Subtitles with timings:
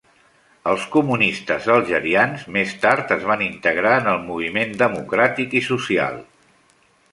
[0.69, 6.21] Els comunistes algerians més tard es van integrar en el Moviment Democràtic i Social.